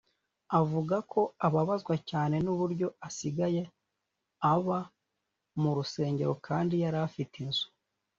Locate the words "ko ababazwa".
1.11-1.95